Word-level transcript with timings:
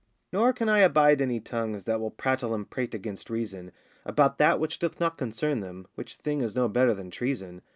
Nor 0.33 0.51
can 0.51 0.67
I 0.67 0.79
abide 0.79 1.21
any 1.21 1.39
tongues 1.39 1.85
That 1.85 1.99
will 1.99 2.09
prattle 2.09 2.55
and 2.55 2.67
prate 2.67 2.95
against 2.95 3.29
reason, 3.29 3.71
About 4.03 4.39
that 4.39 4.59
which 4.59 4.79
doth 4.79 4.99
not 4.99 5.15
concern 5.15 5.59
them; 5.59 5.85
Which 5.93 6.15
thing 6.15 6.41
is 6.41 6.55
no 6.55 6.67
better 6.67 6.95
than 6.95 7.11
treason. 7.11 7.61